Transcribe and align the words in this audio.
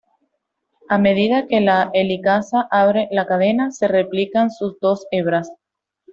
A 0.89 0.97
medida 0.97 1.45
que 1.45 1.61
la 1.61 1.91
helicasa 1.93 2.67
abre 2.71 3.07
la 3.11 3.27
cadena, 3.27 3.69
se 3.69 3.87
replican 3.87 4.49
sus 4.49 4.79
dos 4.79 5.05
hebras. 5.11 5.51